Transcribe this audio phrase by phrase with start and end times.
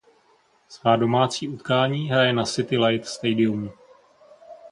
[0.69, 3.71] Svá domácí utkání hraje na City Light Stadium.